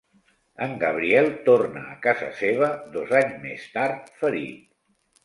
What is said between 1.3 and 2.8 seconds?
torna a casa seva